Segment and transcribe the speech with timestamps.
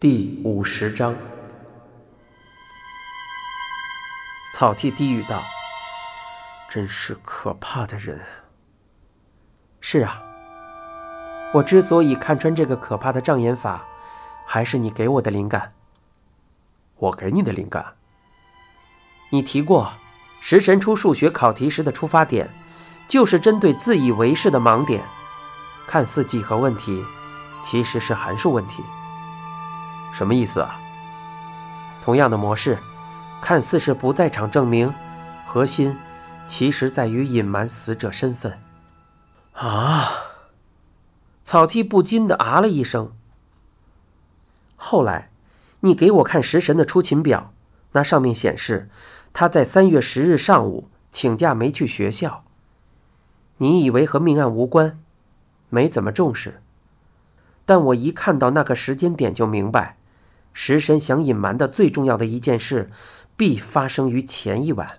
[0.00, 1.14] 第五十章，
[4.54, 5.42] 草剃低语道
[6.70, 8.18] ：“真是可怕的人。”
[9.82, 10.22] 是啊，
[11.52, 13.84] 我之所以看穿这个可怕的障眼法，
[14.46, 15.74] 还是你给我的灵感。
[16.96, 17.96] 我给你的灵感？
[19.30, 19.92] 你提过，
[20.40, 22.48] 食神出数学考题时的出发点，
[23.06, 25.04] 就是针对自以为是的盲点。
[25.86, 27.04] 看似几何问题，
[27.60, 28.82] 其实是函数问题。
[30.12, 30.80] 什么意思啊？
[32.00, 32.78] 同样的模式，
[33.40, 34.92] 看似是不在场证明，
[35.46, 35.96] 核心
[36.46, 38.58] 其实在于隐瞒死者身份。
[39.52, 40.12] 啊！
[41.44, 43.12] 草剃不禁的啊了一声。
[44.76, 45.30] 后来，
[45.80, 47.52] 你给我看食神的出勤表，
[47.92, 48.88] 那上面显示
[49.32, 52.44] 他在三月十日上午请假没去学校。
[53.58, 54.98] 你以为和命案无关，
[55.68, 56.62] 没怎么重视，
[57.66, 59.96] 但我一看到那个时间点就明白。
[60.52, 62.90] 食神想隐瞒的最重要的一件事，
[63.36, 64.98] 必发生于前一晚。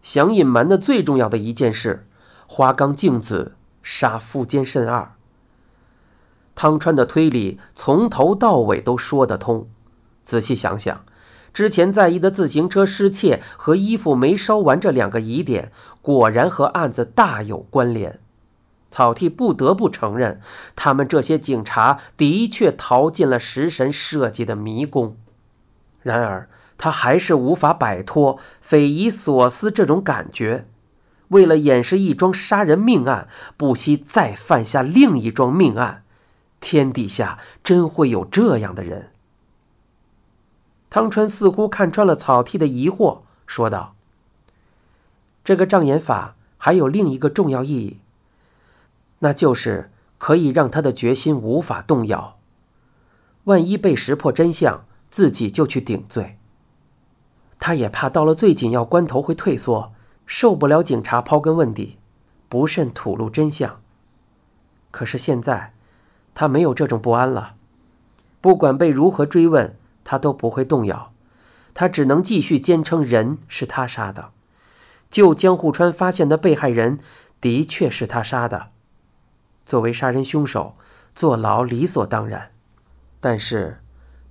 [0.00, 2.06] 想隐瞒的最重要的一件事，
[2.46, 5.14] 花冈镜子杀富坚慎二。
[6.54, 9.68] 汤川的推理从头到尾都说得通。
[10.24, 11.04] 仔细想想，
[11.52, 18.20] 之前在意的自行车失窃和衣服没烧完这两个疑点，果然和案子大有关联。
[18.90, 20.40] 草剃不得不承认，
[20.74, 25.16] 他们这些警察的确逃进了食神设计的迷宫。
[26.02, 30.66] 然而，他还是无法摆脱匪夷所思这种感觉。
[31.28, 36.02] 为了掩饰一桩杀人命案，不惜再犯下另一桩命案。
[36.58, 39.10] 天底下真会有这样的人？
[40.90, 43.94] 汤川似乎看穿了草剃的疑惑，说道
[45.44, 48.00] ：“这个障眼法还有另一个重要意义。”
[49.20, 52.38] 那就是可以让他的决心无法动摇。
[53.44, 56.36] 万一被识破真相，自己就去顶罪。
[57.58, 59.92] 他也怕到了最紧要关头会退缩，
[60.26, 61.98] 受不了警察刨根问底，
[62.48, 63.80] 不慎吐露真相。
[64.90, 65.74] 可是现在，
[66.34, 67.54] 他没有这种不安了。
[68.40, 71.12] 不管被如何追问，他都不会动摇。
[71.74, 74.32] 他只能继续坚称人是他杀的。
[75.10, 76.98] 就江户川发现的被害人
[77.40, 78.69] 的确是他杀的。
[79.66, 80.74] 作为杀人凶手，
[81.14, 82.50] 坐牢理所当然，
[83.20, 83.78] 但是，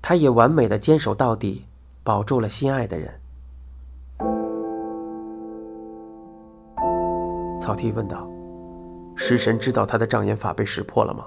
[0.02, 1.66] 他也完美的坚守到底，
[2.04, 3.14] 保住了心爱的人。
[7.60, 8.28] 草剃问道
[9.16, 11.26] ：“食神知道他的障眼法被识破了吗？”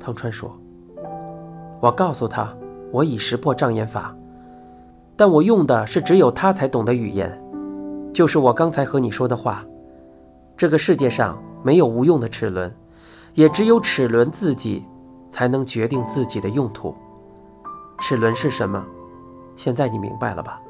[0.00, 0.56] 汤川说
[1.80, 2.56] ：“我告诉他，
[2.90, 4.16] 我已识破障眼法，
[5.16, 7.38] 但我用的是只有他才懂的语言，
[8.14, 9.64] 就是我刚才和你说的话。
[10.56, 12.74] 这个世界上。”没有无用的齿轮，
[13.34, 14.84] 也只有齿轮自己
[15.30, 16.94] 才能决定自己的用途。
[18.00, 18.84] 齿轮是什么？
[19.54, 20.60] 现在你明白了吧？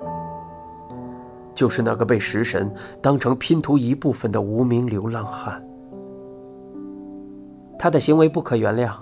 [1.54, 5.62] 就是那个被食神当成拼图一部分的无名流浪汉。
[7.78, 8.92] 他的行为不可原谅，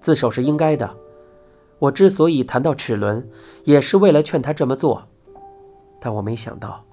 [0.00, 0.88] 自首是应该的。
[1.78, 3.28] 我之所以谈到齿轮，
[3.64, 5.02] 也是为了劝他这么做，
[6.00, 6.84] 但我没想到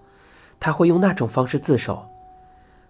[0.60, 2.06] 他会用那种方式自首。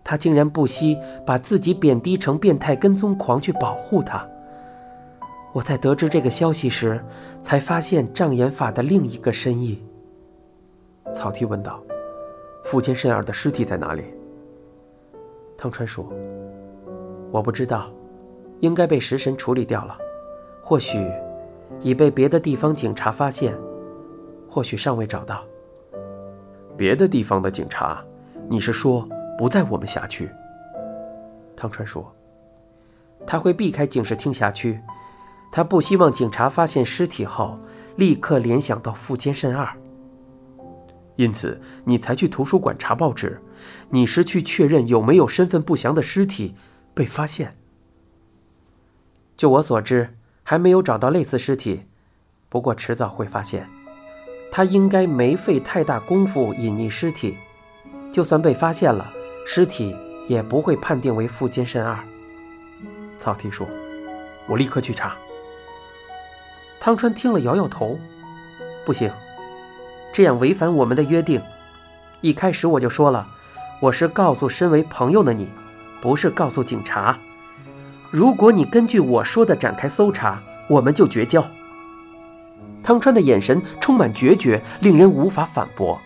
[0.03, 4.27] 他竟然不惜把自己贬低成变态跟踪狂去保护他。
[5.53, 6.99] 我在得知这个消息时，
[7.41, 9.81] 才发现障眼法的另一个深意。
[11.13, 11.81] 草剃问道
[12.65, 14.03] ：“富坚慎二的尸体在哪里？”
[15.55, 16.11] 汤川说
[17.31, 17.91] ：“我不知道，
[18.59, 19.97] 应该被食神处理掉了，
[20.61, 21.07] 或许
[21.81, 23.55] 已被别的地方警察发现，
[24.49, 25.45] 或许尚未找到。
[26.75, 28.03] 别的地方的警察？
[28.49, 29.07] 你是说？”
[29.43, 30.31] 不在我们辖区，
[31.53, 32.15] 汤川说
[33.27, 34.79] ：“他会避开警视厅辖区，
[35.51, 37.59] 他不希望警察发现尸体后
[37.97, 39.67] 立刻联想到富坚慎二。
[41.17, 43.41] 因此，你才去图书馆查报纸，
[43.89, 46.55] 你是去确认有没有身份不详的尸体
[46.93, 47.57] 被发现。
[49.35, 51.83] 就我所知，还没有找到类似尸体，
[52.47, 53.67] 不过迟早会发现。
[54.49, 57.37] 他应该没费太大功夫隐匿尸体，
[58.09, 59.11] 就算被发现了。”
[59.45, 59.95] 尸体
[60.27, 61.97] 也不会判定为富坚慎二。
[63.17, 63.67] 草剃说
[64.47, 65.15] ：“我立刻去查。”
[66.79, 67.97] 汤川听了摇摇头
[68.85, 69.11] ：“不行，
[70.11, 71.41] 这样违反我们的约定。
[72.21, 73.27] 一开始我就说了，
[73.81, 75.47] 我是告诉身为朋友的你，
[76.01, 77.17] 不是告诉警察。
[78.11, 81.45] 如果你根据我说的展开搜查，我们就绝交。”
[82.83, 86.01] 汤川的眼神充满决绝，令人无法反驳。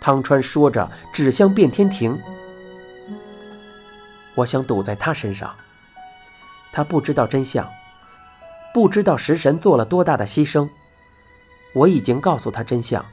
[0.00, 2.16] 汤川说着，指向变天庭。
[4.38, 5.54] 我想赌在他身上。
[6.70, 7.68] 他不知道真相，
[8.72, 10.68] 不知道食神做了多大的牺牲。
[11.74, 13.04] 我已经告诉他真相，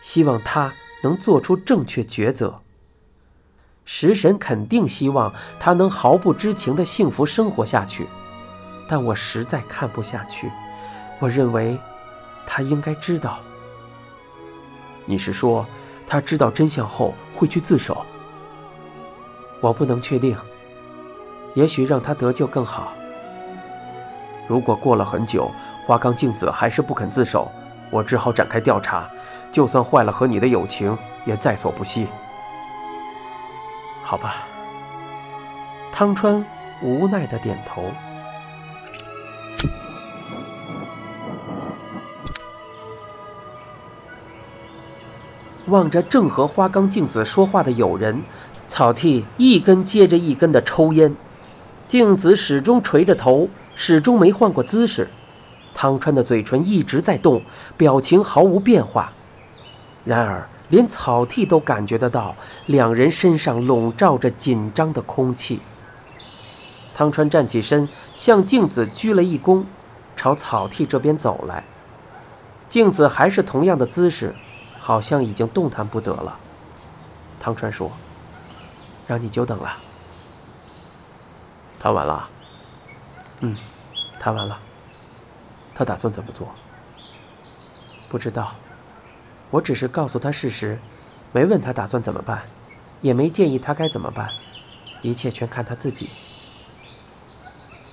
[0.00, 2.62] 希望他能做出正确抉择。
[3.84, 8.06] 食神肯定希望他能毫不知情的幸福生活下去，
[8.88, 10.50] 但我实在看不下去。
[11.20, 11.78] 我认为，
[12.46, 13.40] 他应该知道。
[15.04, 15.66] 你是说，
[16.06, 18.04] 他知道真相后会去自首？
[19.60, 20.36] 我不能确定。
[21.54, 22.92] 也许让他得救更好。
[24.46, 25.50] 如果过了很久，
[25.84, 27.50] 花冈镜子还是不肯自首，
[27.90, 29.08] 我只好展开调查，
[29.50, 32.06] 就算坏了和你的友情，也在所不惜。
[34.02, 34.46] 好吧。
[35.92, 36.44] 汤川
[36.82, 37.84] 无奈的点头。
[45.66, 48.22] 望着正和花冈镜子说话的友人，
[48.66, 51.14] 草剃一根接着一根的抽烟。
[51.92, 55.10] 镜子始终垂着头，始终没换过姿势。
[55.74, 57.42] 汤川的嘴唇一直在动，
[57.76, 59.12] 表情毫无变化。
[60.02, 62.34] 然而，连草剃都感觉得到
[62.64, 65.60] 两人身上笼罩着紧张的空气。
[66.94, 69.64] 汤川站起身，向镜子鞠了一躬，
[70.16, 71.62] 朝草剃这边走来。
[72.70, 74.34] 镜子还是同样的姿势。
[74.78, 76.38] 好像已经动弹不得了。
[77.38, 77.92] 汤川说
[79.06, 79.76] ：“让你久等了。”
[81.82, 82.28] 谈完了。
[83.42, 83.56] 嗯，
[84.20, 84.56] 谈完了。
[85.74, 86.48] 他打算怎么做？
[88.08, 88.52] 不知道。
[89.50, 90.78] 我只是告诉他事实，
[91.32, 92.44] 没问他打算怎么办，
[93.00, 94.28] 也没建议他该怎么办。
[95.02, 96.10] 一切全看他自己。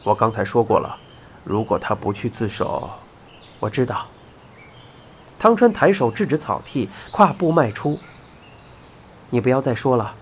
[0.03, 0.95] 我刚才说过了，
[1.44, 2.91] 如果他不去自首，
[3.59, 4.06] 我知道。
[5.39, 7.97] 汤川抬手制止草剃，跨步迈出。
[9.31, 10.13] 你不要再说了，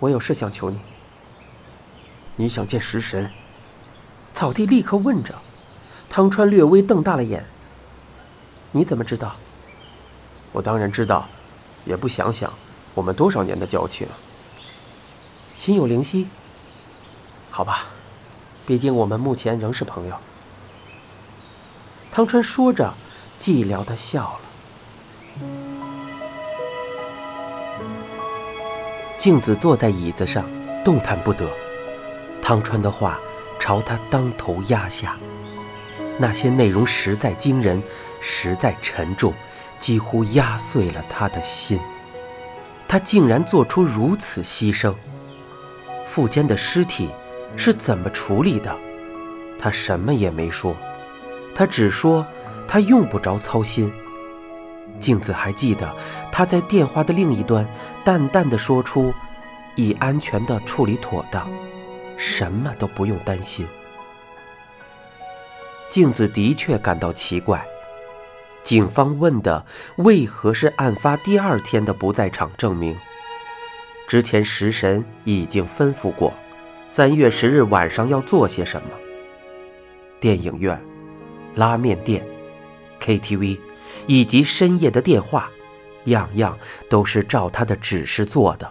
[0.00, 0.78] 我有事想求你。
[2.36, 3.30] 你想见食神？
[4.32, 5.34] 草地立刻问着。
[6.08, 7.44] 汤川略微瞪大了眼。
[8.72, 9.36] 你怎么知道？
[10.52, 11.26] 我当然知道，
[11.84, 12.52] 也不想想，
[12.94, 14.06] 我们多少年的交情。
[15.54, 16.28] 心有灵犀。
[17.50, 17.86] 好吧，
[18.66, 20.16] 毕竟我们目前仍是朋友。
[22.12, 22.94] 汤川说着，
[23.38, 24.40] 寂寥的笑了。
[29.18, 30.48] 镜子坐在椅子上，
[30.84, 31.50] 动弹不得。
[32.46, 33.18] 汤川的话
[33.58, 35.16] 朝他当头压下，
[36.16, 37.82] 那些内容实在惊人，
[38.20, 39.34] 实在沉重，
[39.80, 41.80] 几乎压碎了他的心。
[42.86, 44.94] 他竟然做出如此牺牲。
[46.04, 47.10] 富坚的尸体
[47.56, 48.72] 是怎么处理的？
[49.58, 50.76] 他什么也没说，
[51.52, 52.24] 他只说
[52.68, 53.92] 他用不着操心。
[55.00, 55.92] 镜子还记得，
[56.30, 57.66] 他在电话的另一端
[58.04, 59.12] 淡淡的说出
[59.74, 61.50] ：“已安全的处理妥当，
[62.16, 63.66] 什么都不用担心。”
[65.88, 67.64] 镜子的确感到奇怪。
[68.62, 69.64] 警方问的
[69.98, 72.96] 为何是案发第二天的不在场证明？
[74.08, 76.32] 之前食神已经吩咐过，
[76.88, 78.88] 三月十日晚上要做些什么？
[80.18, 80.80] 电影院、
[81.54, 82.26] 拉面店、
[83.00, 83.58] KTV。
[84.08, 85.48] 以及深夜的电话，
[86.06, 86.58] 样样
[86.90, 88.70] 都是照他的指示做的，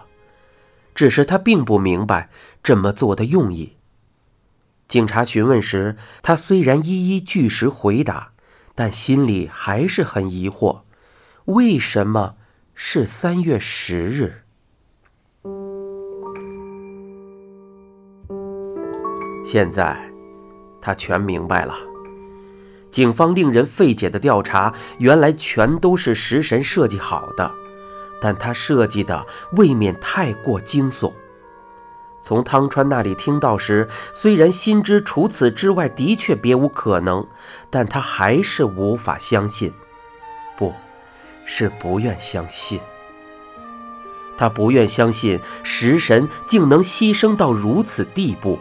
[0.96, 2.30] 只是他并不明白
[2.62, 3.76] 这么做的用意。
[4.88, 8.32] 警察询问时，他虽然一一据实回答，
[8.74, 10.80] 但心里还是很疑惑：
[11.44, 12.36] 为什么
[12.74, 14.42] 是三月十日？
[19.44, 20.10] 现在，
[20.80, 21.76] 他全明白了。
[22.90, 27.52] 警方令人费解的调查，原来全都是食神设计好的，
[28.26, 31.12] 但他设计的未免太过惊悚。
[32.20, 37.24] 从汤川那里听到时，虽然心知除此之外的确别无可能，
[37.70, 39.72] 但他还是无法相信，
[40.58, 40.74] 不
[41.44, 42.80] 是不愿相信。
[44.36, 48.58] 他不愿相信食神竟能牺牲到如此地步。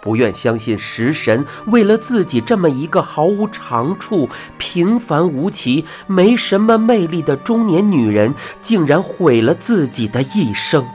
[0.00, 10.86] 不愿相信食神为了自己这么一个毫无长处、平凡无奇、没什么魅力的中年女人，竟然毁了自己的一生。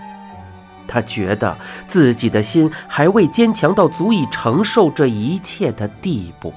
[0.87, 6.53] 他觉得自己的心还未坚强到足以承受这一切的地步。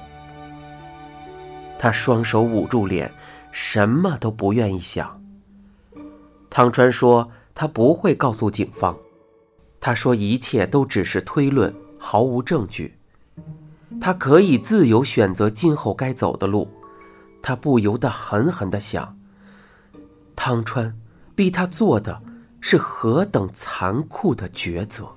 [1.79, 3.13] 他双手捂住脸，
[3.51, 5.21] 什么都不愿意想。
[6.49, 8.97] 汤川说：“他不会告诉警方。”
[9.79, 11.73] 他说：“一切都只是推论。”
[12.07, 12.99] 毫无证据，
[13.99, 16.69] 他可以自由选择今后该走的路。
[17.41, 19.17] 他不由得狠狠地想：
[20.35, 20.95] 汤川
[21.33, 22.21] 逼他做的
[22.61, 25.07] 是何等残酷的抉择。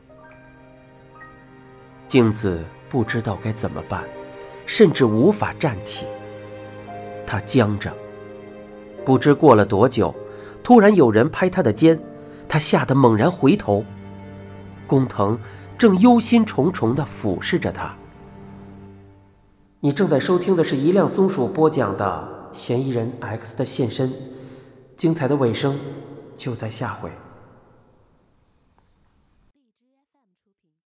[2.07, 4.03] 镜子不知道该怎么办，
[4.65, 6.07] 甚至无法站起。
[7.27, 7.95] 他僵着，
[9.05, 10.15] 不知过了多久，
[10.65, 12.01] 突然有人拍他的肩，
[12.49, 13.85] 他吓得猛然回头，
[14.87, 15.39] 工藤
[15.79, 17.95] 正忧心忡忡地俯视着他。
[19.81, 24.11] 你正在收听的是一辆松鼠播讲的《嫌疑人 X 的现身》，
[24.97, 25.79] 精彩的尾声
[26.37, 27.11] 就在下回。